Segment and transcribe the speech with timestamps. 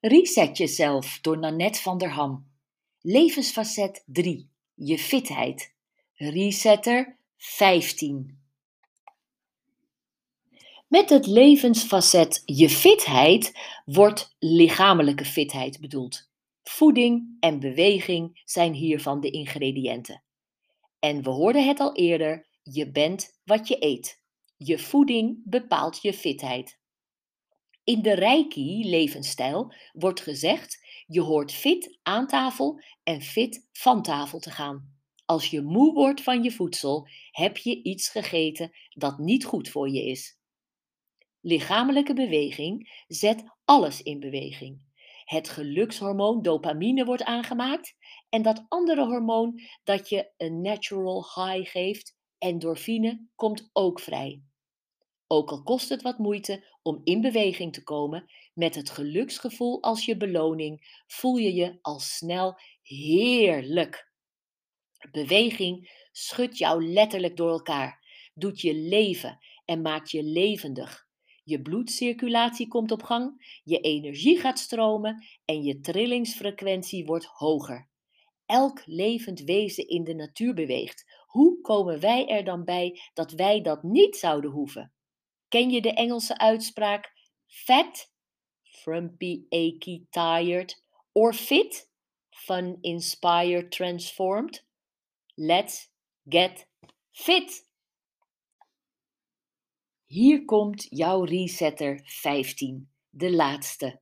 [0.00, 2.46] Reset jezelf door Nanette van der Ham.
[3.00, 4.50] Levensfacet 3.
[4.74, 5.74] Je fitheid.
[6.14, 8.38] Resetter 15.
[10.88, 13.52] Met het levensfacet je fitheid
[13.84, 16.30] wordt lichamelijke fitheid bedoeld.
[16.62, 20.22] Voeding en beweging zijn hiervan de ingrediënten.
[20.98, 24.22] En we hoorden het al eerder, je bent wat je eet.
[24.56, 26.78] Je voeding bepaalt je fitheid.
[27.88, 34.50] In de Reiki-levensstijl wordt gezegd: je hoort fit aan tafel en fit van tafel te
[34.50, 34.98] gaan.
[35.24, 39.88] Als je moe wordt van je voedsel, heb je iets gegeten dat niet goed voor
[39.88, 40.38] je is.
[41.40, 44.80] Lichamelijke beweging zet alles in beweging.
[45.24, 47.96] Het gelukshormoon dopamine wordt aangemaakt
[48.28, 54.42] en dat andere hormoon dat je een natural high geeft, endorfine, komt ook vrij.
[55.30, 60.04] Ook al kost het wat moeite om in beweging te komen, met het geluksgevoel als
[60.04, 64.10] je beloning voel je je al snel heerlijk.
[65.10, 68.04] Beweging schudt jou letterlijk door elkaar,
[68.34, 71.06] doet je leven en maakt je levendig.
[71.44, 77.88] Je bloedcirculatie komt op gang, je energie gaat stromen en je trillingsfrequentie wordt hoger.
[78.46, 81.04] Elk levend wezen in de natuur beweegt.
[81.26, 84.92] Hoe komen wij er dan bij dat wij dat niet zouden hoeven?
[85.48, 87.12] Ken je de Engelse uitspraak
[87.46, 88.12] fat,
[88.62, 90.82] frumpy, achy, tired,
[91.12, 91.90] or fit,
[92.30, 94.64] fun, inspired, transformed?
[95.34, 95.90] Let's
[96.28, 96.68] get
[97.10, 97.66] fit!
[100.04, 104.00] Hier komt jouw resetter 15, de laatste.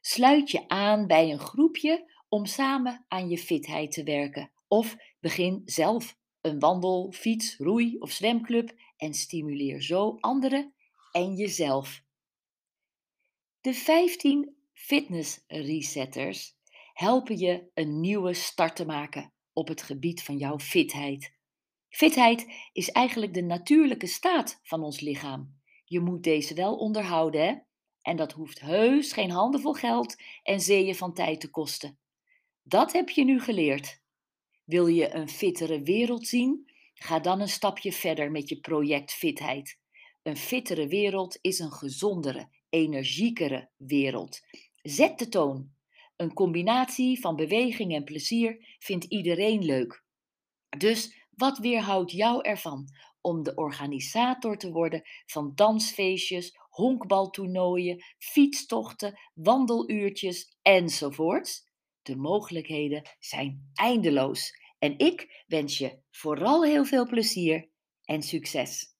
[0.00, 5.62] Sluit je aan bij een groepje om samen aan je fitheid te werken of begin
[5.64, 10.74] zelf een wandel, fiets, roei of zwemclub en stimuleer zo anderen
[11.12, 12.02] en jezelf.
[13.60, 16.56] De 15 fitness resetters
[16.92, 21.34] helpen je een nieuwe start te maken op het gebied van jouw fitheid.
[21.88, 25.60] Fitheid is eigenlijk de natuurlijke staat van ons lichaam.
[25.84, 27.54] Je moet deze wel onderhouden, hè?
[28.02, 31.98] En dat hoeft heus geen handenvol geld en zeeën van tijd te kosten.
[32.62, 34.01] Dat heb je nu geleerd.
[34.64, 36.70] Wil je een fittere wereld zien?
[36.94, 39.78] Ga dan een stapje verder met je project Fitheid.
[40.22, 44.40] Een fittere wereld is een gezondere, energiekere wereld.
[44.82, 45.70] Zet de toon.
[46.16, 50.04] Een combinatie van beweging en plezier vindt iedereen leuk.
[50.78, 52.88] Dus wat weerhoudt jou ervan
[53.20, 61.71] om de organisator te worden van dansfeestjes, honkbaltoernooien, fietstochten, wandeluurtjes enzovoorts?
[62.02, 64.60] De mogelijkheden zijn eindeloos.
[64.78, 67.68] En ik wens je vooral heel veel plezier
[68.04, 68.96] en succes.